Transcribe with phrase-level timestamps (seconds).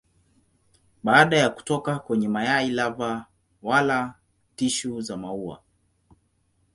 [1.03, 3.25] Baada ya kutoka kwenye mayai lava
[3.61, 4.13] wala
[4.55, 5.61] tishu za maua.